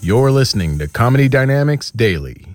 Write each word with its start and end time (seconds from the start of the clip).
You're 0.00 0.30
listening 0.30 0.78
to 0.78 0.86
Comedy 0.86 1.28
Dynamics 1.28 1.90
Daily. 1.90 2.46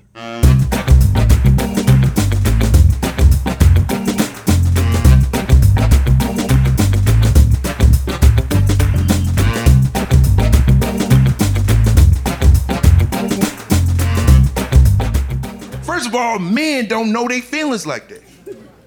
First 15.83 16.07
of 16.07 16.15
all, 16.15 16.39
men 16.39 16.87
don't 16.87 17.11
know 17.11 17.27
their 17.27 17.41
feelings 17.41 17.85
like 17.85 18.07
that. 18.07 18.23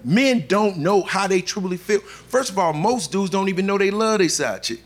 Men 0.03 0.47
don't 0.49 0.79
know 0.79 1.03
how 1.03 1.27
they 1.27 1.43
truly 1.43 1.77
feel. 1.77 2.01
First 2.01 2.51
of 2.51 2.59
all, 2.59 2.73
most 2.73 3.13
dudes 3.13 3.29
don't 3.29 3.51
even 3.51 3.67
know 3.67 3.77
they 3.77 3.91
love 3.91 4.21
their 4.21 4.31
side 4.31 4.63
chick. 4.63 4.81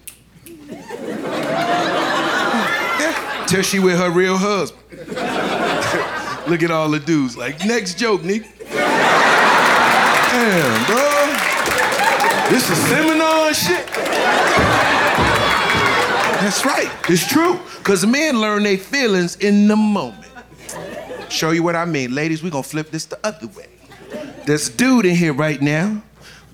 Till 3.50 3.62
she 3.62 3.80
with 3.80 3.98
her 3.98 4.12
real 4.12 4.38
husband. 4.38 4.80
Look 6.48 6.62
at 6.62 6.70
all 6.70 6.88
the 6.88 7.00
dudes. 7.00 7.36
Like, 7.36 7.64
next 7.64 7.98
joke, 7.98 8.22
Nick. 8.22 8.44
Damn, 8.70 10.86
bro. 10.86 11.26
This 12.48 12.70
is 12.70 12.78
seminar 12.86 13.52
shit. 13.52 13.84
That's 16.38 16.64
right. 16.64 16.88
It's 17.08 17.26
true. 17.26 17.58
Because 17.78 18.06
men 18.06 18.40
learn 18.40 18.62
their 18.62 18.78
feelings 18.78 19.34
in 19.34 19.66
the 19.66 19.74
moment. 19.74 20.28
Show 21.28 21.50
you 21.50 21.64
what 21.64 21.74
I 21.74 21.86
mean. 21.86 22.14
Ladies, 22.14 22.44
we're 22.44 22.50
gonna 22.50 22.62
flip 22.62 22.92
this 22.92 23.06
the 23.06 23.18
other 23.24 23.48
way. 23.48 23.66
This 24.46 24.68
dude 24.68 25.06
in 25.06 25.16
here 25.16 25.32
right 25.32 25.60
now 25.60 26.00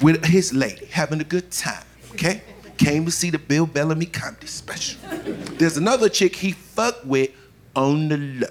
with 0.00 0.24
his 0.24 0.54
lady 0.54 0.86
having 0.86 1.20
a 1.20 1.24
good 1.24 1.50
time, 1.50 1.84
okay? 2.12 2.40
Came 2.78 3.04
to 3.06 3.10
see 3.10 3.30
the 3.30 3.38
Bill 3.38 3.66
Bellamy 3.66 4.06
comedy 4.06 4.46
special. 4.46 5.00
There's 5.58 5.76
another 5.76 6.08
chick 6.08 6.36
he 6.36 6.52
fucked 6.52 7.04
with 7.06 7.30
on 7.74 8.08
the 8.08 8.16
low. 8.16 8.48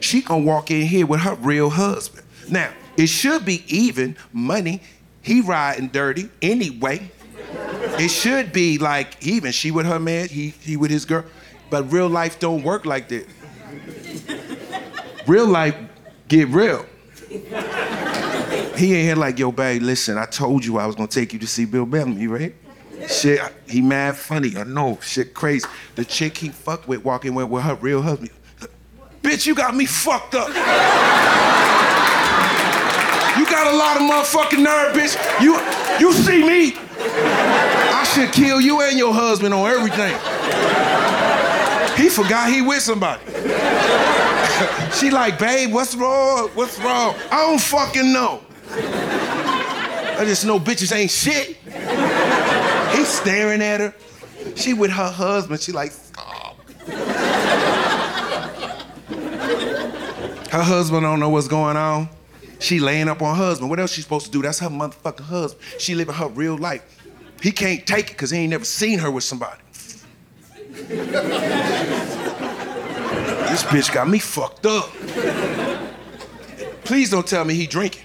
She 0.00 0.22
gonna 0.22 0.44
walk 0.44 0.70
in 0.70 0.82
here 0.82 1.06
with 1.06 1.20
her 1.20 1.34
real 1.34 1.70
husband. 1.70 2.26
Now, 2.48 2.72
it 2.96 3.06
should 3.06 3.44
be 3.44 3.64
even 3.68 4.16
money. 4.32 4.82
He 5.22 5.40
riding 5.40 5.88
dirty 5.88 6.30
anyway. 6.42 7.10
It 7.98 8.10
should 8.10 8.52
be 8.52 8.78
like 8.78 9.24
even 9.24 9.52
she 9.52 9.70
with 9.70 9.86
her 9.86 9.98
man, 9.98 10.28
he 10.28 10.50
he 10.60 10.76
with 10.76 10.90
his 10.90 11.04
girl. 11.04 11.24
But 11.70 11.92
real 11.92 12.08
life 12.08 12.38
don't 12.38 12.62
work 12.62 12.86
like 12.86 13.08
that. 13.08 13.26
Real 15.26 15.46
life 15.46 15.76
get 16.28 16.48
real. 16.48 16.86
He 17.28 18.94
ain't 18.94 19.06
here 19.06 19.16
like, 19.16 19.38
yo, 19.38 19.52
babe, 19.52 19.82
listen, 19.82 20.16
I 20.16 20.24
told 20.24 20.64
you 20.64 20.78
I 20.78 20.86
was 20.86 20.94
gonna 20.94 21.08
take 21.08 21.32
you 21.32 21.38
to 21.40 21.46
see 21.46 21.64
Bill 21.64 21.84
Bellamy, 21.84 22.26
right? 22.26 22.54
Shit, 23.08 23.40
he 23.66 23.80
mad 23.80 24.16
funny, 24.16 24.54
I 24.56 24.64
know, 24.64 24.98
shit 25.00 25.32
crazy. 25.32 25.66
The 25.94 26.04
chick 26.04 26.36
he 26.36 26.50
fucked 26.50 26.86
with 26.86 27.04
walking 27.04 27.34
with 27.34 27.48
with 27.48 27.64
her 27.64 27.74
real 27.76 28.02
husband. 28.02 28.30
Bitch, 29.22 29.46
you 29.46 29.54
got 29.54 29.74
me 29.74 29.86
fucked 29.86 30.34
up. 30.34 30.48
You 30.48 30.54
got 33.46 33.72
a 33.72 33.76
lot 33.76 33.96
of 33.96 34.02
motherfucking 34.02 34.62
nerve, 34.62 34.94
bitch. 34.94 35.16
You, 35.40 35.58
you 35.98 36.12
see 36.12 36.46
me? 36.46 36.74
I 37.00 38.04
should 38.14 38.32
kill 38.32 38.60
you 38.60 38.82
and 38.82 38.98
your 38.98 39.14
husband 39.14 39.54
on 39.54 39.68
everything. 39.68 40.14
He 41.96 42.08
forgot 42.08 42.50
he 42.50 42.62
with 42.62 42.82
somebody. 42.82 43.22
she 44.92 45.10
like, 45.10 45.38
babe, 45.38 45.72
what's 45.72 45.94
wrong? 45.94 46.48
What's 46.54 46.78
wrong? 46.78 47.14
I 47.30 47.46
don't 47.46 47.60
fucking 47.60 48.12
know. 48.12 48.42
I 48.70 50.24
just 50.24 50.44
know 50.44 50.58
bitches 50.58 50.94
ain't 50.94 51.10
shit. 51.10 51.57
Staring 53.08 53.62
at 53.62 53.80
her. 53.80 53.94
She 54.54 54.74
with 54.74 54.90
her 54.90 55.10
husband. 55.10 55.60
She 55.60 55.72
like, 55.72 55.92
stop. 55.92 56.56
Her 60.50 60.62
husband 60.62 61.02
don't 61.02 61.20
know 61.20 61.28
what's 61.28 61.48
going 61.48 61.76
on. 61.76 62.08
She 62.58 62.80
laying 62.80 63.08
up 63.08 63.22
on 63.22 63.36
her 63.36 63.44
husband. 63.44 63.70
What 63.70 63.78
else 63.80 63.92
she 63.92 64.02
supposed 64.02 64.26
to 64.26 64.32
do? 64.32 64.42
That's 64.42 64.58
her 64.60 64.68
motherfucking 64.68 65.20
husband. 65.20 65.64
She 65.78 65.94
living 65.94 66.14
her 66.14 66.28
real 66.28 66.56
life. 66.56 66.82
He 67.40 67.52
can't 67.52 67.86
take 67.86 68.06
it 68.06 68.12
because 68.12 68.30
he 68.30 68.38
ain't 68.38 68.50
never 68.50 68.64
seen 68.64 68.98
her 68.98 69.10
with 69.10 69.24
somebody. 69.24 69.60
This 73.48 73.62
bitch 73.64 73.92
got 73.92 74.08
me 74.08 74.18
fucked 74.18 74.66
up. 74.66 74.90
Please 76.84 77.10
don't 77.10 77.26
tell 77.26 77.44
me 77.44 77.54
he 77.54 77.66
drinking. 77.66 78.02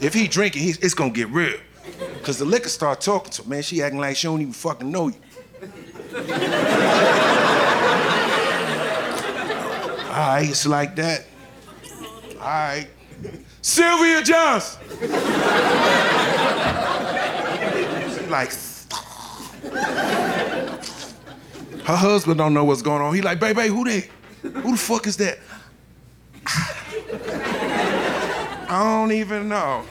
If 0.00 0.14
he 0.14 0.28
drinking, 0.28 0.68
it's 0.68 0.94
gonna 0.94 1.10
get 1.10 1.28
real. 1.28 1.58
Cause 2.24 2.38
the 2.38 2.44
liquor 2.46 2.70
start 2.70 3.02
talking 3.02 3.30
to 3.32 3.42
her, 3.42 3.48
man. 3.50 3.62
She 3.62 3.82
acting 3.82 4.00
like 4.00 4.16
she 4.16 4.26
don't 4.26 4.40
even 4.40 4.54
fucking 4.54 4.90
know 4.90 5.08
you. 5.08 5.14
All 10.08 10.10
right, 10.10 10.46
it's 10.48 10.66
like 10.66 10.96
that. 10.96 11.26
All 12.36 12.40
right. 12.40 12.88
Sylvia 13.60 14.22
Johnson. 14.22 14.80
Like, 18.30 18.52
her 21.84 21.96
husband 21.96 22.38
don't 22.38 22.54
know 22.54 22.64
what's 22.64 22.80
going 22.80 23.02
on. 23.02 23.14
He 23.14 23.20
like, 23.20 23.38
baby, 23.38 23.68
who 23.68 23.84
that? 23.84 24.08
Who 24.40 24.70
the 24.70 24.78
fuck 24.78 25.06
is 25.06 25.18
that? 25.18 25.38
I 28.66 28.82
don't 28.82 29.12
even 29.12 29.50
know. 29.50 29.84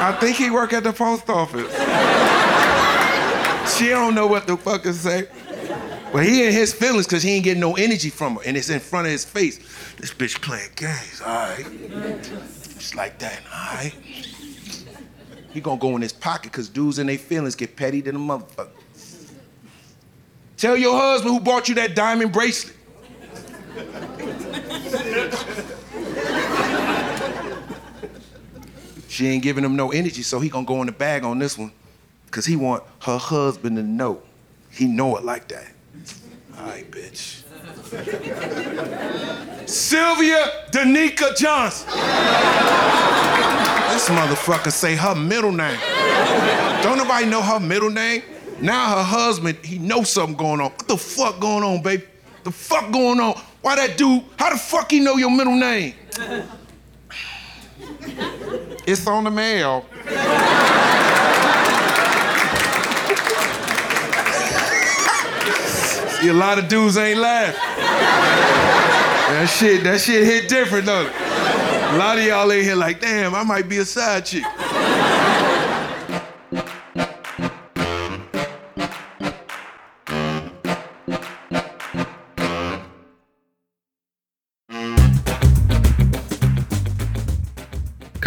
I 0.00 0.12
think 0.20 0.36
he 0.36 0.50
work 0.50 0.72
at 0.72 0.84
the 0.84 0.92
post 0.92 1.28
office. 1.28 1.72
She 3.76 3.88
don't 3.88 4.14
know 4.14 4.26
what 4.26 4.46
the 4.46 4.56
fuck 4.56 4.82
to 4.84 4.92
say. 4.92 5.28
But 6.12 6.24
he 6.24 6.44
in 6.46 6.52
his 6.52 6.72
feelings 6.72 7.06
because 7.06 7.22
he 7.22 7.32
ain't 7.32 7.44
getting 7.44 7.60
no 7.60 7.76
energy 7.76 8.08
from 8.08 8.36
her, 8.36 8.42
and 8.46 8.56
it's 8.56 8.70
in 8.70 8.80
front 8.80 9.06
of 9.06 9.12
his 9.12 9.24
face. 9.24 9.58
This 9.96 10.12
bitch 10.12 10.40
playing 10.40 10.70
games, 10.74 11.20
all 11.20 11.34
right? 11.34 11.66
Just 12.22 12.94
like 12.94 13.18
that, 13.18 13.42
all 13.52 13.74
right? 13.74 13.92
He 15.50 15.60
gonna 15.60 15.78
go 15.78 15.96
in 15.96 16.02
his 16.02 16.12
pocket 16.12 16.52
because 16.52 16.68
dudes 16.68 16.98
in 16.98 17.08
their 17.08 17.18
feelings 17.18 17.54
get 17.54 17.76
petty 17.76 18.00
than 18.00 18.16
a 18.16 18.18
motherfucker. 18.18 18.70
Tell 20.56 20.76
your 20.76 20.98
husband 20.98 21.34
who 21.34 21.40
bought 21.40 21.68
you 21.68 21.74
that 21.76 21.94
diamond 21.94 22.32
bracelet. 22.32 22.74
She 29.18 29.26
ain't 29.26 29.42
giving 29.42 29.64
him 29.64 29.74
no 29.74 29.90
energy, 29.90 30.22
so 30.22 30.38
he 30.38 30.48
gonna 30.48 30.64
go 30.64 30.80
in 30.80 30.86
the 30.86 30.92
bag 30.92 31.24
on 31.24 31.40
this 31.40 31.58
one, 31.58 31.72
cause 32.30 32.46
he 32.46 32.54
want 32.54 32.84
her 33.00 33.18
husband 33.18 33.74
to 33.74 33.82
know. 33.82 34.22
He 34.70 34.86
know 34.86 35.16
it 35.16 35.24
like 35.24 35.48
that. 35.48 35.72
All 36.56 36.66
right, 36.66 36.88
bitch. 36.88 37.42
Sylvia 39.68 40.68
Danica 40.70 41.36
Johnson. 41.36 41.88
this 43.90 44.08
motherfucker 44.08 44.70
say 44.70 44.94
her 44.94 45.16
middle 45.16 45.50
name. 45.50 45.80
Don't 46.84 46.96
nobody 46.96 47.26
know 47.26 47.42
her 47.42 47.58
middle 47.58 47.90
name? 47.90 48.22
Now 48.60 48.98
her 48.98 49.02
husband, 49.02 49.58
he 49.64 49.78
knows 49.78 50.10
something 50.10 50.36
going 50.36 50.60
on. 50.60 50.70
What 50.70 50.86
the 50.86 50.96
fuck 50.96 51.40
going 51.40 51.64
on, 51.64 51.82
baby? 51.82 52.04
The 52.44 52.52
fuck 52.52 52.92
going 52.92 53.18
on? 53.18 53.34
Why 53.62 53.74
that 53.74 53.98
dude, 53.98 54.22
how 54.38 54.50
the 54.50 54.56
fuck 54.56 54.92
he 54.92 55.00
know 55.00 55.16
your 55.16 55.32
middle 55.32 55.56
name? 55.56 55.94
It's 58.90 59.06
on 59.06 59.24
the 59.24 59.30
mail. 59.30 59.84
See, 66.18 66.28
a 66.28 66.32
lot 66.32 66.58
of 66.58 66.68
dudes 66.68 66.96
ain't 66.96 67.18
laughing. 67.18 67.60
That 69.28 69.46
shit, 69.54 69.84
that 69.84 70.00
shit 70.00 70.24
hit 70.24 70.48
different, 70.48 70.86
though. 70.86 71.02
A 71.02 71.96
lot 71.98 72.16
of 72.16 72.24
y'all 72.24 72.50
ain't 72.50 72.64
here 72.64 72.76
like, 72.76 72.98
damn, 72.98 73.34
I 73.34 73.42
might 73.42 73.68
be 73.68 73.76
a 73.76 73.84
side 73.84 74.24
chick. 74.24 74.44